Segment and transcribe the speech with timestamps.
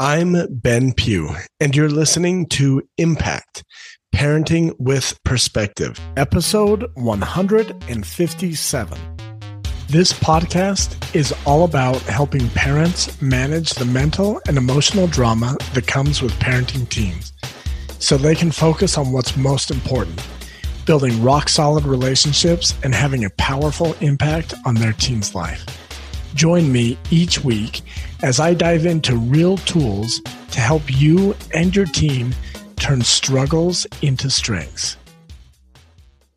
[0.00, 3.62] I'm Ben Pugh, and you're listening to Impact
[4.12, 8.98] Parenting with Perspective, episode 157.
[9.86, 16.20] This podcast is all about helping parents manage the mental and emotional drama that comes
[16.20, 17.32] with parenting teens
[18.00, 20.20] so they can focus on what's most important
[20.86, 25.83] building rock solid relationships and having a powerful impact on their teen's life.
[26.34, 27.82] Join me each week
[28.22, 30.20] as I dive into real tools
[30.50, 32.34] to help you and your team
[32.76, 34.96] turn struggles into strengths.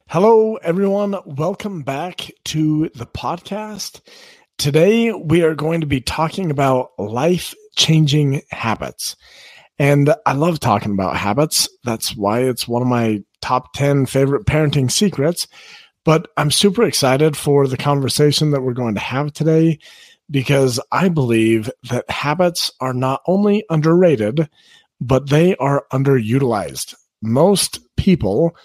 [0.07, 1.15] Hello, everyone.
[1.25, 4.01] Welcome back to the podcast.
[4.59, 9.15] Today, we are going to be talking about life changing habits.
[9.79, 11.69] And I love talking about habits.
[11.83, 15.47] That's why it's one of my top 10 favorite parenting secrets.
[16.07, 19.77] But I'm super excited for the conversation that we're going to have today
[20.31, 24.49] because I believe that habits are not only underrated,
[25.01, 26.95] but they are underutilized.
[27.21, 28.55] Most people,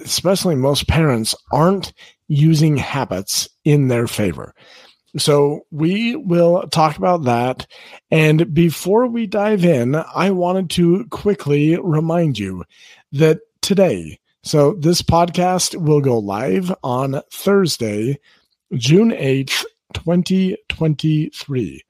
[0.00, 1.92] especially most parents, aren't
[2.26, 4.54] using habits in their favor.
[5.18, 7.66] So we will talk about that.
[8.10, 12.64] And before we dive in, I wanted to quickly remind you
[13.12, 18.20] that today, so this podcast will go live on Thursday,
[18.74, 21.82] June 8th 2023.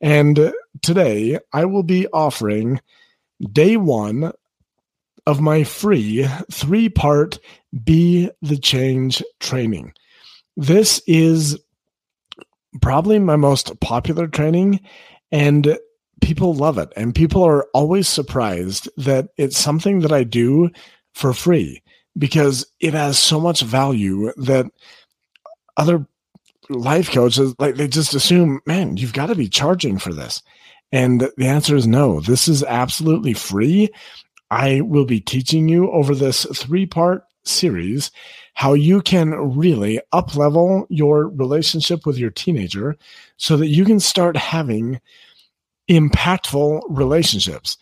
[0.00, 2.80] And today I will be offering
[3.52, 4.32] day one
[5.26, 7.38] of my free three part
[7.84, 9.92] Be the Change training.
[10.56, 11.58] This is
[12.80, 14.80] probably my most popular training,
[15.30, 15.76] and
[16.22, 16.94] people love it.
[16.96, 20.70] And people are always surprised that it's something that I do
[21.12, 21.82] for free
[22.18, 24.66] because it has so much value that
[25.76, 26.06] other
[26.68, 30.42] life coaches like they just assume, man, you've got to be charging for this.
[30.92, 32.20] And the answer is no.
[32.20, 33.90] This is absolutely free.
[34.50, 38.10] I will be teaching you over this three part series
[38.54, 42.96] how you can really up level your relationship with your teenager
[43.36, 45.00] so that you can start having
[45.88, 47.78] impactful relationships.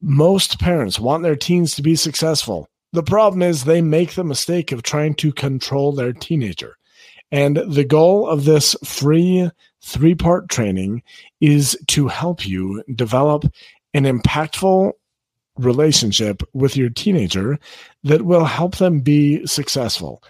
[0.00, 2.68] Most parents want their teens to be successful.
[2.92, 6.76] The problem is they make the mistake of trying to control their teenager.
[7.30, 9.50] And the goal of this free
[9.82, 11.02] three part training
[11.40, 13.44] is to help you develop
[13.94, 14.92] an impactful
[15.56, 17.58] relationship with your teenager
[18.04, 20.22] that will help them be successful.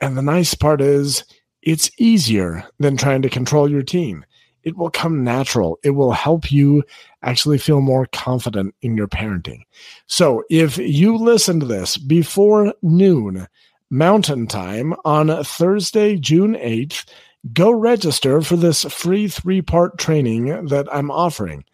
[0.00, 1.24] And the nice part is,
[1.62, 4.24] it's easier than trying to control your teen.
[4.64, 5.78] It will come natural.
[5.82, 6.82] It will help you
[7.22, 9.62] actually feel more confident in your parenting.
[10.06, 13.46] So if you listen to this before noon,
[13.90, 17.04] Mountain Time on Thursday, June 8th,
[17.52, 21.64] go register for this free three part training that I'm offering.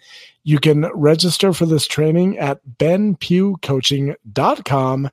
[0.42, 5.10] You can register for this training at benpughcoaching.com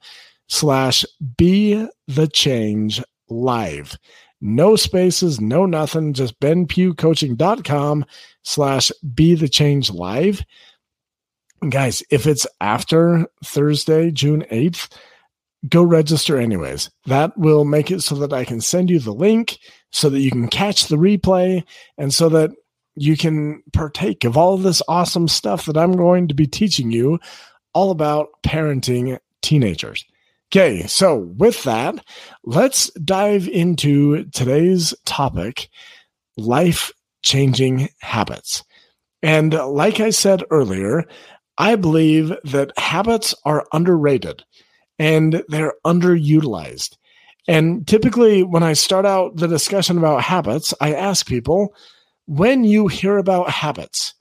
[0.47, 1.05] slash
[1.37, 3.97] be the change live.
[4.39, 8.05] No spaces, no nothing, just benpughcoaching.com
[8.43, 10.43] slash be the change live.
[11.69, 14.93] Guys, if it's after Thursday, June 8th,
[15.67, 16.91] go register anyways.
[17.05, 19.57] That will make it so that I can send you the link
[19.91, 21.63] so that you can catch the replay
[21.97, 22.51] and so that
[22.95, 26.91] you can partake of all of this awesome stuff that I'm going to be teaching
[26.91, 27.19] you
[27.73, 30.05] all about parenting teenagers.
[30.49, 32.03] Okay, so with that,
[32.45, 35.67] let's dive into today's topic
[36.37, 36.91] life
[37.21, 38.63] changing habits.
[39.21, 41.03] And like I said earlier,
[41.57, 44.43] I believe that habits are underrated
[44.97, 46.95] and they're underutilized.
[47.49, 51.73] And typically, when I start out the discussion about habits, I ask people,
[52.25, 54.13] when you hear about habits,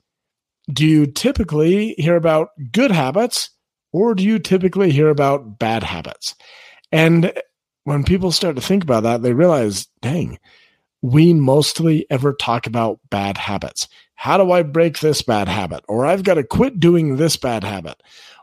[0.71, 3.49] do you typically hear about good habits
[3.91, 6.35] or do you typically hear about bad habits?
[6.91, 7.33] And
[7.83, 10.39] when people start to think about that, they realize, dang,
[11.01, 13.87] we mostly ever talk about bad habits.
[14.15, 15.83] How do I break this bad habit?
[15.87, 18.01] Or I've got to quit doing this bad habit.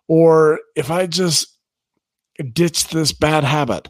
[0.09, 1.55] Or if I just
[2.53, 3.89] ditch this bad habit.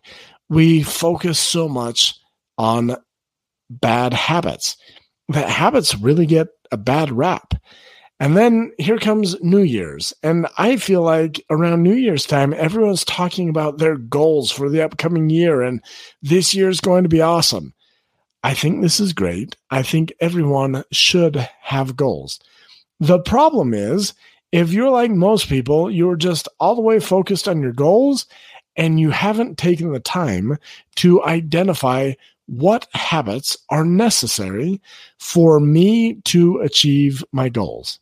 [0.49, 2.15] We focus so much
[2.59, 2.97] on
[3.71, 4.77] bad habits
[5.29, 7.55] that habits really get a bad rap.
[8.21, 10.13] And then here comes New Year's.
[10.23, 14.83] And I feel like around New Year's time, everyone's talking about their goals for the
[14.83, 15.63] upcoming year.
[15.63, 15.83] And
[16.23, 17.75] this year is going to be awesome.
[18.45, 19.57] I think this is great.
[19.71, 22.39] I think everyone should have goals.
[23.01, 24.15] The problem is,
[24.53, 28.27] if you're like most people, you're just all the way focused on your goals
[28.77, 30.59] and you haven't taken the time
[30.97, 32.13] to identify
[32.47, 34.81] what habits are necessary
[35.19, 37.99] for me to achieve my goals.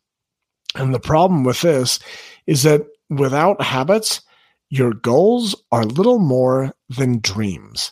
[0.75, 1.99] And the problem with this
[2.47, 4.21] is that without habits,
[4.69, 7.91] your goals are little more than dreams.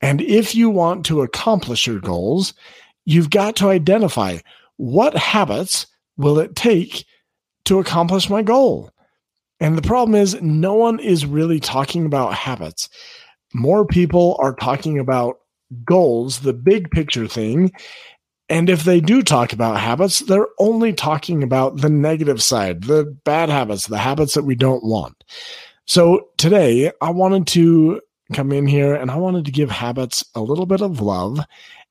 [0.00, 2.54] And if you want to accomplish your goals,
[3.04, 4.38] you've got to identify
[4.76, 5.86] what habits
[6.16, 7.04] will it take
[7.64, 8.90] to accomplish my goal?
[9.60, 12.88] And the problem is, no one is really talking about habits.
[13.52, 15.38] More people are talking about
[15.84, 17.72] goals, the big picture thing.
[18.48, 23.04] And if they do talk about habits, they're only talking about the negative side, the
[23.24, 25.22] bad habits, the habits that we don't want.
[25.86, 28.00] So today, I wanted to
[28.32, 31.40] come in here and I wanted to give habits a little bit of love.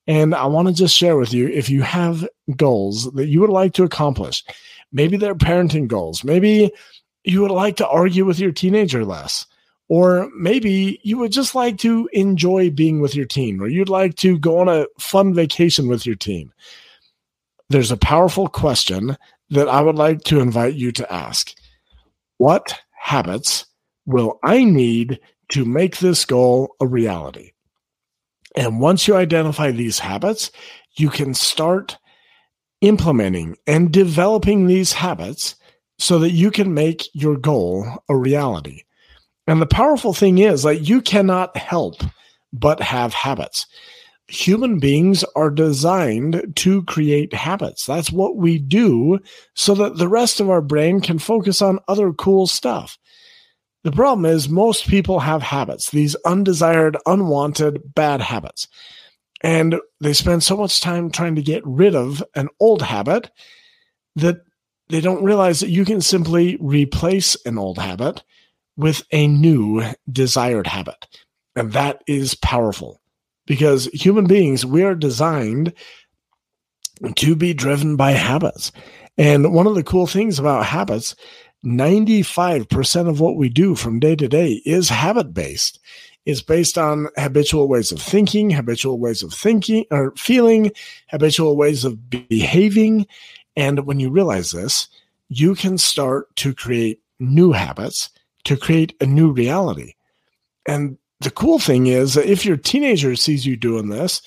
[0.07, 3.49] And I want to just share with you if you have goals that you would
[3.49, 4.43] like to accomplish,
[4.91, 6.71] maybe they're parenting goals, maybe
[7.23, 9.45] you would like to argue with your teenager less.
[9.89, 14.15] Or maybe you would just like to enjoy being with your team, or you'd like
[14.17, 16.51] to go on a fun vacation with your team.
[17.69, 19.17] There's a powerful question
[19.49, 21.53] that I would like to invite you to ask
[22.37, 23.65] What habits
[24.05, 25.19] will I need
[25.49, 27.51] to make this goal a reality?
[28.55, 30.51] And once you identify these habits,
[30.95, 31.97] you can start
[32.81, 35.55] implementing and developing these habits
[35.99, 38.83] so that you can make your goal a reality.
[39.47, 42.01] And the powerful thing is like you cannot help
[42.51, 43.65] but have habits.
[44.27, 47.85] Human beings are designed to create habits.
[47.85, 49.19] That's what we do
[49.55, 52.97] so that the rest of our brain can focus on other cool stuff.
[53.85, 58.67] The problem is most people have habits, these undesired, unwanted, bad habits.
[59.41, 63.31] And they spend so much time trying to get rid of an old habit
[64.17, 64.41] that
[64.89, 68.23] they don't realize that you can simply replace an old habit
[68.77, 71.07] with a new desired habit.
[71.55, 73.01] And that is powerful
[73.47, 75.73] because human beings, we are designed
[77.15, 78.71] to be driven by habits.
[79.17, 81.15] And one of the cool things about habits,
[81.65, 85.79] 95% of what we do from day to day is habit based.
[86.25, 90.71] It's based on habitual ways of thinking, habitual ways of thinking or feeling,
[91.09, 93.07] habitual ways of behaving.
[93.55, 94.89] And when you realize this,
[95.29, 98.09] you can start to create new habits
[98.47, 99.93] to create a new reality.
[100.65, 104.21] And the cool thing is that if your teenager sees you doing this,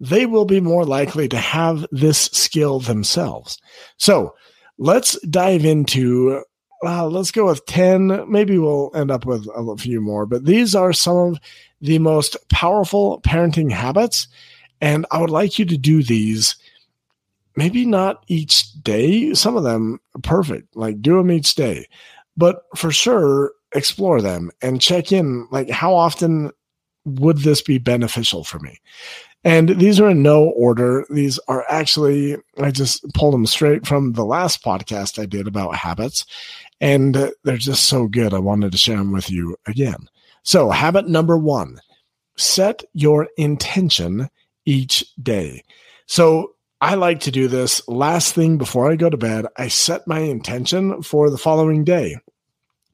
[0.00, 3.58] they will be more likely to have this skill themselves.
[3.96, 4.34] So
[4.78, 6.42] let's dive into,
[6.84, 8.30] uh, let's go with 10.
[8.30, 11.40] Maybe we'll end up with a few more, but these are some of
[11.80, 14.28] the most powerful parenting habits.
[14.80, 16.56] And I would like you to do these
[17.56, 19.34] maybe not each day.
[19.34, 21.86] Some of them perfect, like do them each day.
[22.36, 26.50] But for sure, explore them and check in like how often
[27.04, 28.80] would this be beneficial for me?
[29.44, 31.06] And these are in no order.
[31.08, 35.76] These are actually i just pulled them straight from the last podcast i did about
[35.76, 36.26] habits
[36.80, 38.34] and they're just so good.
[38.34, 40.08] I wanted to share them with you again.
[40.42, 41.80] So habit number one
[42.36, 44.28] set your intention
[44.66, 45.64] each day.
[46.06, 47.86] So I like to do this.
[47.88, 49.46] Last thing before I go to bed.
[49.56, 52.16] I set my intention for the following day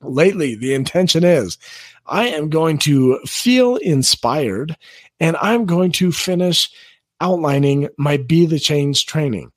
[0.03, 1.59] lately, the intention is
[2.07, 4.77] I am going to feel inspired
[5.21, 6.71] and I'm going to finish
[7.21, 9.53] outlining my Be the Change training.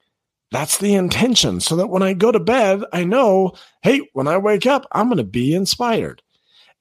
[0.52, 1.60] That's the intention.
[1.60, 5.08] So that when I go to bed, I know, hey, when I wake up, I'm
[5.08, 6.22] going to be inspired.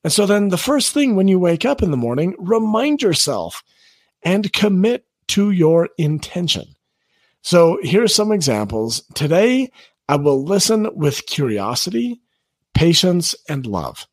[0.04, 3.64] And so then the first thing when you wake up in the morning, remind yourself
[4.22, 6.74] and commit to your intention.
[7.40, 9.02] So here's some examples.
[9.14, 9.70] Today,
[10.08, 12.20] I will listen with curiosity
[12.74, 14.06] patience, and love.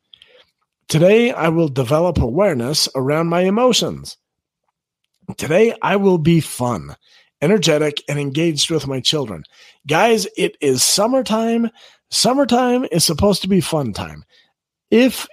[0.88, 4.16] Today, I will develop awareness around my emotions.
[5.36, 6.96] Today, I will be fun,
[7.40, 9.44] energetic, and engaged with my children.
[9.86, 11.70] Guys, it is summertime.
[12.10, 14.24] Summertime is supposed to be fun time.
[14.90, 15.26] If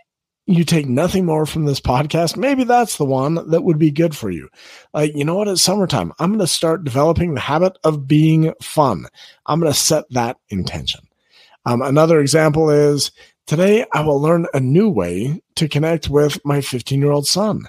[0.46, 4.16] you take nothing more from this podcast, maybe that's the one that would be good
[4.16, 4.50] for you.
[4.94, 5.48] Like, you know what?
[5.48, 6.12] It's summertime.
[6.18, 9.06] I'm going to start developing the habit of being fun.
[9.46, 11.02] I'm going to set that intention.
[11.70, 13.12] Um, another example is
[13.46, 17.68] today I will learn a new way to connect with my 15 year old son.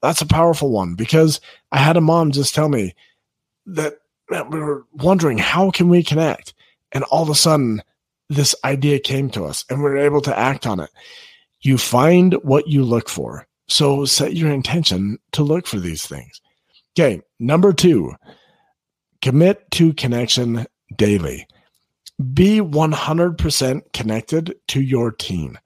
[0.00, 1.38] That's a powerful one because
[1.70, 2.94] I had a mom just tell me
[3.66, 3.98] that
[4.30, 6.54] we were wondering how can we connect,
[6.92, 7.82] and all of a sudden
[8.30, 10.88] this idea came to us, and we were able to act on it.
[11.60, 16.40] You find what you look for, so set your intention to look for these things.
[16.98, 18.14] Okay, number two,
[19.20, 20.66] commit to connection
[20.96, 21.46] daily
[22.32, 25.58] be 100% connected to your team.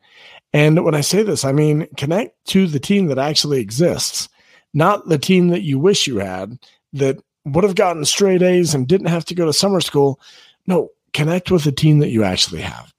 [0.53, 4.29] And when I say this, I mean connect to the team that actually exists,
[4.75, 6.59] not the team that you wish you had
[6.93, 10.21] that would have gotten straight A's and didn't have to go to summer school.
[10.67, 12.93] No, connect with the team that you actually have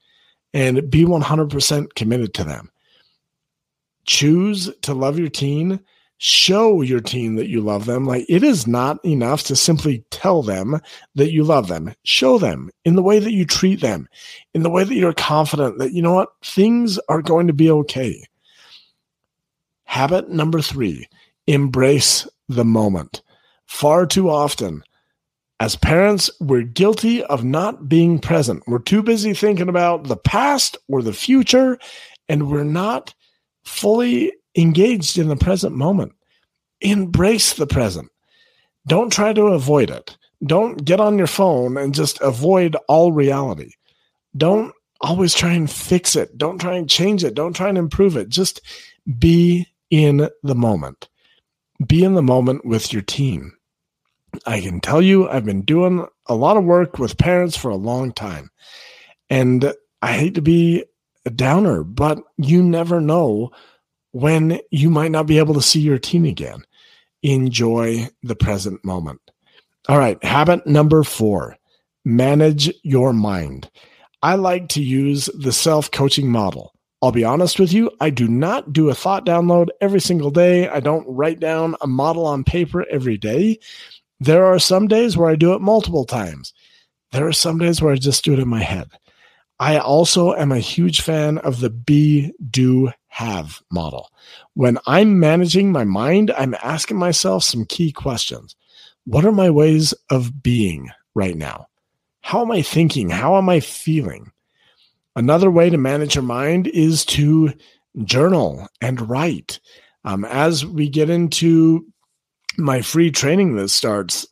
[0.54, 2.72] and be 100% committed to them.
[4.06, 5.80] Choose to love your team.
[6.26, 8.06] Show your team that you love them.
[8.06, 10.80] Like it is not enough to simply tell them
[11.16, 11.94] that you love them.
[12.06, 14.08] Show them in the way that you treat them,
[14.54, 17.70] in the way that you're confident that, you know what, things are going to be
[17.70, 18.24] okay.
[19.84, 21.10] Habit number three
[21.46, 23.22] embrace the moment.
[23.66, 24.82] Far too often,
[25.60, 28.64] as parents, we're guilty of not being present.
[28.66, 31.78] We're too busy thinking about the past or the future,
[32.30, 33.14] and we're not
[33.66, 36.14] fully engaged in the present moment.
[36.82, 38.10] Embrace the present.
[38.88, 40.18] Don't try to avoid it.
[40.46, 43.72] Don't get on your phone and just avoid all reality.
[44.36, 46.38] Don't always try and fix it.
[46.38, 47.36] Don't try and change it.
[47.36, 48.30] Don't try and improve it.
[48.30, 48.62] Just
[49.20, 51.08] be in the moment.
[51.86, 53.54] Be in the moment with your team.
[54.46, 57.76] I can tell you, I've been doing a lot of work with parents for a
[57.76, 58.50] long time.
[59.30, 60.84] And I hate to be
[61.26, 63.52] a downer, but you never know
[64.14, 66.64] when you might not be able to see your team again.
[67.22, 69.20] Enjoy the present moment.
[69.90, 71.58] All right, habit number four
[72.06, 73.70] manage your mind.
[74.22, 76.74] I like to use the self coaching model.
[77.02, 80.70] I'll be honest with you, I do not do a thought download every single day.
[80.70, 83.60] I don't write down a model on paper every day.
[84.22, 86.54] There are some days where I do it multiple times.
[87.12, 88.90] There are some days where I just do it in my head.
[89.64, 94.12] I also am a huge fan of the be, do, have model.
[94.56, 98.58] When I'm managing my mind, I'm asking myself some key questions.
[99.06, 101.68] What are my ways of being right now?
[102.20, 103.10] How am I thinking?
[103.10, 104.34] How am I feeling?
[105.16, 107.54] Another way to manage your mind is to
[108.04, 109.62] journal and write.
[110.04, 111.86] Um, as we get into
[112.58, 114.28] my free training that starts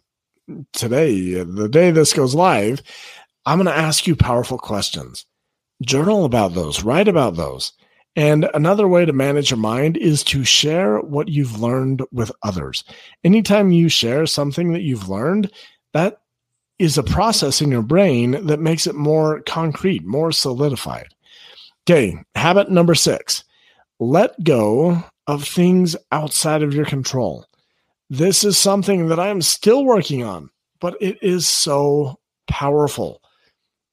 [0.73, 2.81] today, the day this goes live,
[3.45, 5.25] I'm going to ask you powerful questions.
[5.81, 7.73] Journal about those, write about those.
[8.15, 12.83] And another way to manage your mind is to share what you've learned with others.
[13.23, 15.51] Anytime you share something that you've learned,
[15.93, 16.21] that
[16.77, 21.07] is a process in your brain that makes it more concrete, more solidified.
[21.89, 23.43] Okay, habit number six
[23.99, 27.45] let go of things outside of your control.
[28.09, 33.20] This is something that I'm still working on, but it is so powerful.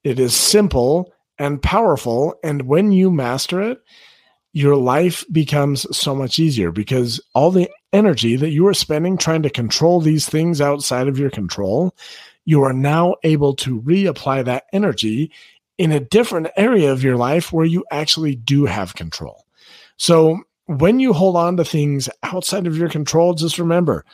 [0.04, 2.34] It is simple and powerful.
[2.42, 3.82] And when you master it,
[4.52, 9.42] your life becomes so much easier because all the energy that you are spending trying
[9.42, 11.94] to control these things outside of your control,
[12.44, 15.30] you are now able to reapply that energy
[15.76, 19.44] in a different area of your life where you actually do have control.
[19.96, 24.04] So when you hold on to things outside of your control, just remember,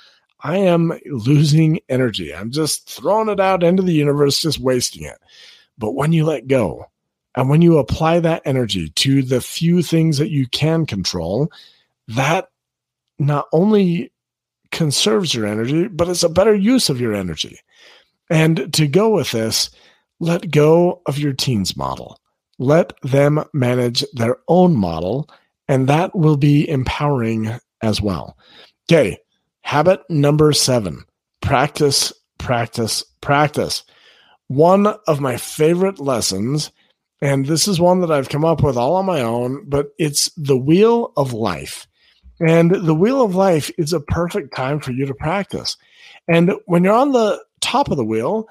[0.41, 2.35] I am losing energy.
[2.35, 5.19] I'm just throwing it out into the universe, just wasting it.
[5.79, 6.87] But when you let go
[7.35, 11.51] and when you apply that energy to the few things that you can control,
[12.09, 12.49] that
[13.19, 14.13] not only
[14.71, 17.59] conserves your energy, but it's a better use of your energy.
[18.31, 19.71] And to go with this,
[20.21, 22.21] let go of your teens model.
[22.59, 25.29] Let them manage their own model
[25.69, 28.37] and that will be empowering as well.
[28.89, 29.19] Okay,
[29.63, 31.05] habit number seven
[31.41, 33.85] practice, practice, practice.
[34.49, 36.71] One of my favorite lessons,
[37.21, 40.31] and this is one that I've come up with all on my own, but it's
[40.37, 41.87] the wheel of life.
[42.41, 45.77] And the wheel of life is a perfect time for you to practice.
[46.29, 48.49] And when you're on the top of the wheel,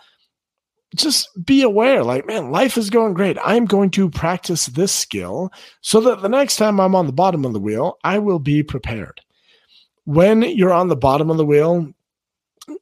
[0.96, 5.52] just be aware like man life is going great i'm going to practice this skill
[5.82, 8.62] so that the next time i'm on the bottom of the wheel i will be
[8.62, 9.22] prepared
[10.06, 11.92] when you're on the bottom of the wheel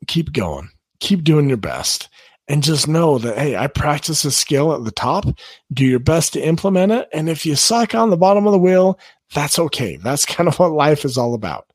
[0.08, 2.10] keep going keep doing your best
[2.52, 5.26] and just know that hey i practice a skill at the top
[5.74, 8.60] do your best to implement it and if you suck on the bottom of the
[8.60, 9.00] wheel
[9.34, 11.68] that's okay that's kind of what life is all about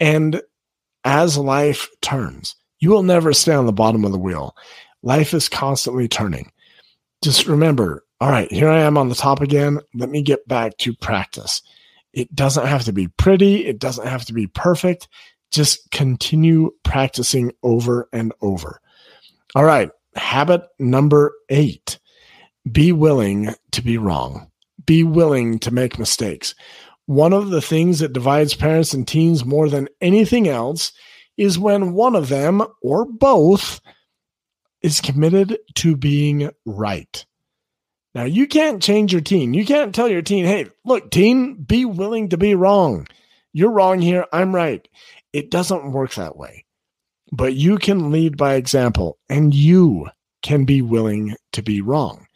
[0.00, 0.40] and
[1.04, 4.54] as life turns you will never stay on the bottom of the wheel
[5.02, 6.50] Life is constantly turning.
[7.22, 9.80] Just remember, all right, here I am on the top again.
[9.94, 11.62] Let me get back to practice.
[12.12, 15.08] It doesn't have to be pretty, it doesn't have to be perfect.
[15.50, 18.80] Just continue practicing over and over.
[19.54, 21.98] All right, habit number eight
[22.70, 24.50] be willing to be wrong,
[24.84, 26.54] be willing to make mistakes.
[27.06, 30.92] One of the things that divides parents and teens more than anything else
[31.36, 33.80] is when one of them or both
[34.82, 37.24] is committed to being right.
[38.14, 39.54] Now, you can't change your teen.
[39.54, 43.06] You can't tell your teen, hey, look, teen, be willing to be wrong.
[43.52, 44.26] You're wrong here.
[44.32, 44.86] I'm right.
[45.32, 46.64] It doesn't work that way.
[47.30, 50.08] But you can lead by example and you
[50.42, 52.26] can be willing to be wrong.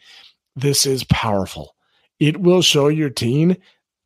[0.54, 1.74] This is powerful.
[2.20, 3.56] It will show your teen,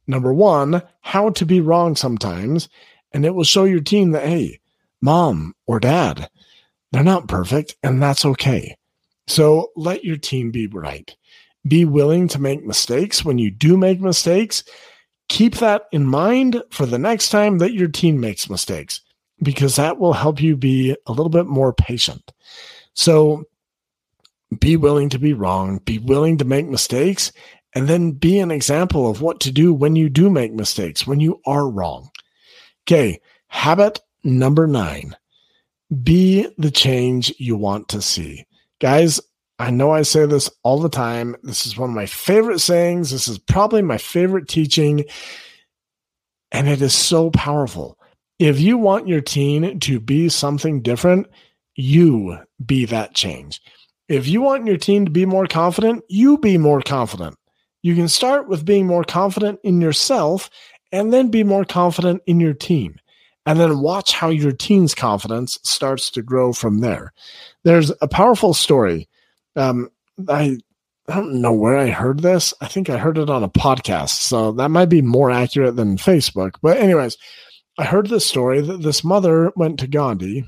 [0.07, 2.69] number one, how to be wrong sometimes.
[3.13, 4.61] And it will show your teen that, hey,
[5.01, 6.29] mom or dad,
[6.93, 8.77] they're not perfect and that's okay.
[9.27, 11.15] So let your teen be right.
[11.67, 14.63] Be willing to make mistakes when you do make mistakes.
[15.29, 19.01] Keep that in mind for the next time that your teen makes mistakes,
[19.43, 22.33] because that will help you be a little bit more patient.
[22.95, 23.45] So
[24.59, 27.33] be willing to be wrong, be willing to make mistakes,
[27.75, 31.21] and then be an example of what to do when you do make mistakes, when
[31.21, 32.11] you are wrong.
[32.85, 35.17] Okay, habit number nine
[36.03, 38.47] be the change you want to see.
[38.81, 39.21] Guys,
[39.59, 41.37] I know I say this all the time.
[41.43, 43.11] This is one of my favorite sayings.
[43.11, 45.05] This is probably my favorite teaching.
[46.53, 47.96] And it is so powerful.
[48.39, 51.27] If you want your teen to be something different,
[51.75, 53.61] you be that change.
[54.09, 57.37] If you want your team to be more confident, you be more confident.
[57.83, 60.51] You can start with being more confident in yourself
[60.93, 62.97] and then be more confident in your team.
[63.47, 67.13] And then watch how your team's confidence starts to grow from there.
[67.63, 69.09] There's a powerful story.
[69.55, 69.89] Um,
[70.29, 70.59] I
[71.09, 72.53] I don't know where I heard this.
[72.61, 74.21] I think I heard it on a podcast.
[74.23, 76.55] So that might be more accurate than Facebook.
[76.63, 77.17] But, anyways,
[77.79, 80.45] I heard this story that this mother went to Gandhi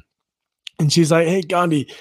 [0.78, 1.92] and she's like, Hey, Gandhi,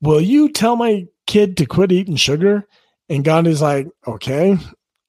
[0.00, 2.66] will you tell my kid to quit eating sugar?
[3.08, 4.56] And Gandhi's like, okay,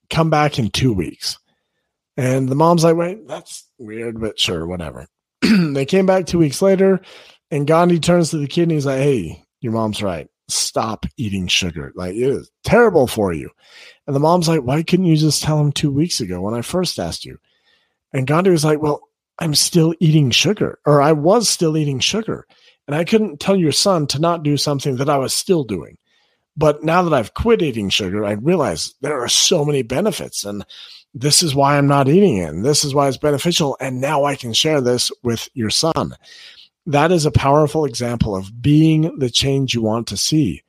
[0.09, 1.37] come back in two weeks.
[2.17, 5.07] And the mom's like, wait, that's weird, but sure, whatever.
[5.41, 6.99] they came back two weeks later,
[7.51, 10.27] and Gandhi turns to the kid and he's like, hey, your mom's right.
[10.49, 11.93] Stop eating sugar.
[11.95, 13.49] Like, it is terrible for you.
[14.07, 16.61] And the mom's like, why couldn't you just tell him two weeks ago when I
[16.61, 17.37] first asked you?
[18.11, 19.01] And Gandhi was like, well,
[19.39, 22.45] I'm still eating sugar, or I was still eating sugar.
[22.87, 25.97] And I couldn't tell your son to not do something that I was still doing.
[26.57, 30.43] But now that I've quit eating sugar, I realize there are so many benefits.
[30.43, 30.65] And
[31.13, 32.49] this is why I'm not eating it.
[32.49, 33.77] And this is why it's beneficial.
[33.79, 36.15] And now I can share this with your son.
[36.85, 40.63] That is a powerful example of being the change you want to see.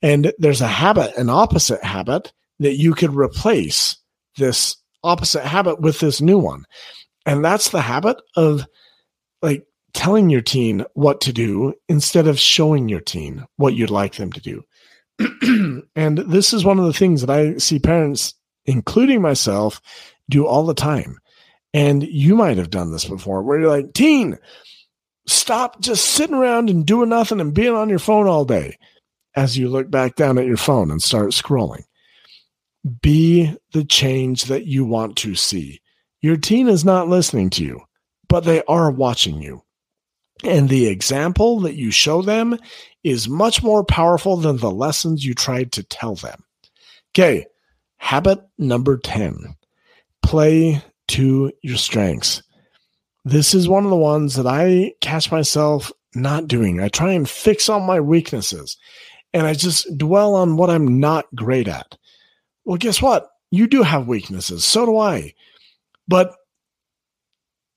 [0.00, 3.96] And there's a habit, an opposite habit that you could replace
[4.36, 6.64] this opposite habit with this new one.
[7.28, 8.64] And that's the habit of
[9.42, 14.14] like telling your teen what to do instead of showing your teen what you'd like
[14.14, 14.64] them to do.
[15.94, 18.32] and this is one of the things that I see parents,
[18.64, 19.82] including myself,
[20.30, 21.18] do all the time.
[21.74, 24.38] And you might have done this before where you're like, teen,
[25.26, 28.78] stop just sitting around and doing nothing and being on your phone all day
[29.36, 31.84] as you look back down at your phone and start scrolling.
[33.02, 35.82] Be the change that you want to see.
[36.20, 37.82] Your teen is not listening to you,
[38.28, 39.62] but they are watching you.
[40.44, 42.58] And the example that you show them
[43.02, 46.44] is much more powerful than the lessons you tried to tell them.
[47.12, 47.46] Okay,
[47.96, 49.54] habit number 10
[50.22, 52.42] play to your strengths.
[53.24, 56.80] This is one of the ones that I catch myself not doing.
[56.80, 58.76] I try and fix all my weaknesses
[59.32, 61.96] and I just dwell on what I'm not great at.
[62.64, 63.28] Well, guess what?
[63.50, 64.64] You do have weaknesses.
[64.64, 65.34] So do I.
[66.08, 66.34] But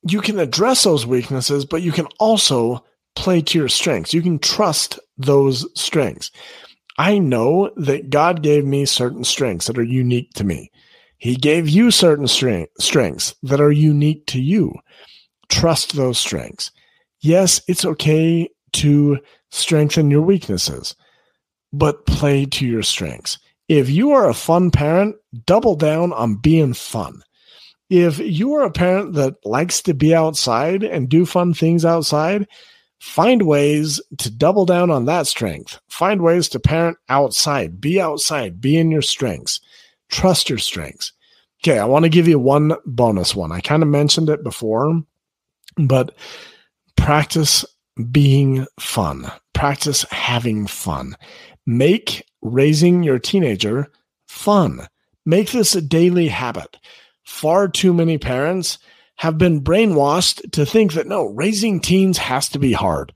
[0.04, 2.84] you can address those weaknesses, but you can also
[3.16, 4.14] play to your strengths.
[4.14, 6.32] You can trust those strengths.
[6.98, 10.72] I know that God gave me certain strengths that are unique to me.
[11.18, 14.74] He gave you certain strength, strengths that are unique to you.
[15.50, 16.72] Trust those strengths.
[17.20, 19.20] Yes, it's okay to
[19.52, 20.96] strengthen your weaknesses,
[21.72, 23.38] but play to your strengths.
[23.68, 25.16] If you are a fun parent,
[25.46, 27.22] double down on being fun
[27.92, 32.48] if you are a parent that likes to be outside and do fun things outside,
[33.02, 35.78] find ways to double down on that strength.
[35.90, 39.60] Find ways to parent outside, be outside, be in your strengths,
[40.08, 41.12] trust your strengths.
[41.62, 43.52] Okay, I want to give you one bonus one.
[43.52, 45.04] I kind of mentioned it before,
[45.76, 46.16] but
[46.96, 47.66] practice
[48.10, 51.18] being fun, practice having fun.
[51.66, 53.90] Make raising your teenager
[54.30, 54.88] fun.
[55.26, 56.78] Make this a daily habit
[57.32, 58.78] far too many parents
[59.16, 63.14] have been brainwashed to think that no, raising teens has to be hard.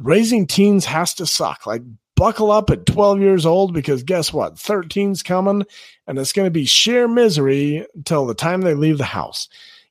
[0.00, 1.66] Raising teens has to suck.
[1.66, 1.82] Like,
[2.14, 4.54] buckle up at 12 years old because guess what?
[4.54, 5.64] 13's coming
[6.06, 9.48] and it's going to be sheer misery until the time they leave the house.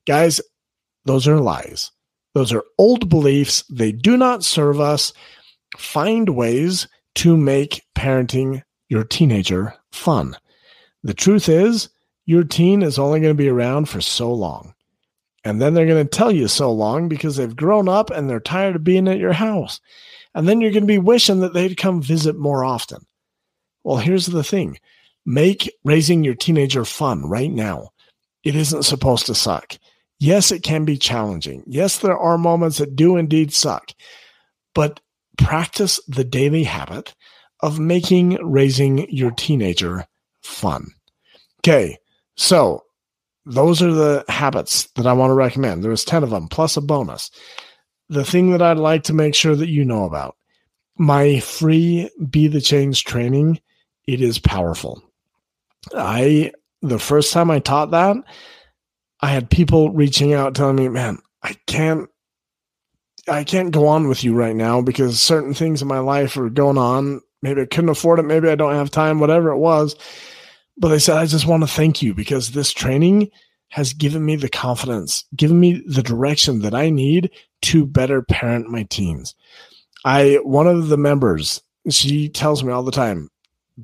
[0.08, 0.40] Guys,
[1.06, 1.92] those are lies.
[2.36, 3.64] Those are old beliefs.
[3.70, 5.12] They do not serve us.
[5.78, 10.38] Find ways to make parenting your teenager fun.
[11.04, 11.90] The truth is,
[12.30, 14.76] your teen is only going to be around for so long.
[15.44, 18.40] And then they're going to tell you so long because they've grown up and they're
[18.40, 19.82] tired of being at your house.
[20.36, 23.04] And then you're going to be wishing that they'd come visit more often.
[23.84, 24.78] Well, here's the thing
[25.26, 27.90] make raising your teenager fun right now.
[28.44, 29.80] It isn't supposed to suck.
[30.20, 31.64] Yes, it can be challenging.
[31.66, 33.90] Yes, there are moments that do indeed suck,
[34.76, 35.00] but
[35.40, 37.16] practice the daily habit
[37.62, 40.06] of making raising your teenager
[40.44, 40.92] fun.
[41.62, 41.98] Okay,
[42.40, 42.86] so
[43.46, 45.84] those are the habits that I want to recommend.
[45.84, 47.32] There's 10 of them plus a bonus.
[48.08, 50.38] The thing that I'd like to make sure that you know about
[50.98, 53.60] my free Be the Change training,
[54.08, 55.04] it is powerful.
[55.94, 58.16] I, the first time I taught that,
[59.20, 62.10] I had people reaching out telling me, man, I can't
[63.28, 66.50] I can't go on with you right now because certain things in my life are
[66.50, 67.22] going on.
[67.42, 68.24] Maybe I couldn't afford it.
[68.24, 69.96] Maybe I don't have time, whatever it was.
[70.80, 73.30] But they said, I just want to thank you because this training
[73.70, 77.30] has given me the confidence, given me the direction that I need
[77.64, 79.36] to better parent my teens.
[80.06, 83.30] I, one of the members, she tells me all the time,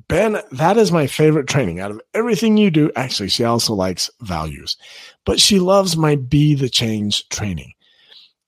[0.08, 2.90] Ben, that is my favorite training out of everything you do.
[2.96, 4.76] Actually, she also likes values,
[5.24, 7.72] but she loves my Be the Change training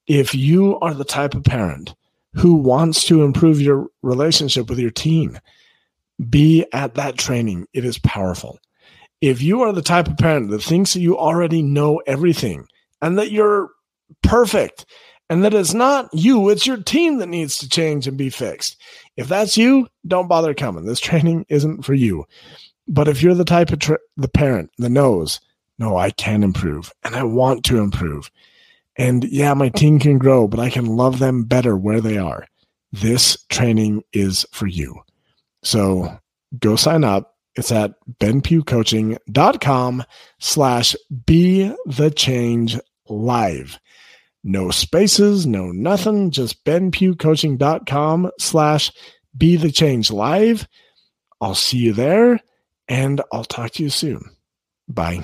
[0.09, 1.95] if you are the type of parent
[2.33, 5.39] who wants to improve your relationship with your teen,
[6.29, 7.67] be at that training.
[7.73, 8.59] It is powerful.
[9.21, 12.67] If you are the type of parent that thinks that you already know everything
[13.01, 13.69] and that you're
[14.23, 14.85] perfect
[15.29, 18.77] and that it's not you, it's your team that needs to change and be fixed.
[19.17, 20.85] If that's you, don't bother coming.
[20.85, 22.25] This training isn't for you.
[22.87, 25.39] But if you're the type of tra- the parent that knows,
[25.77, 28.31] no, I can improve and I want to improve
[28.99, 32.45] and yeah, my team can grow, but I can love them better where they are.
[32.91, 34.93] This training is for you.
[35.63, 36.19] So
[36.59, 37.35] go sign up.
[37.55, 40.03] It's at benpughcoaching.com
[40.39, 40.95] slash
[41.25, 43.79] be the change live.
[44.43, 48.91] No spaces, no nothing, just benpughcoaching.com slash
[49.37, 50.67] be the change live.
[51.41, 52.39] I'll see you there
[52.87, 54.23] and I'll talk to you soon.
[54.87, 55.23] Bye.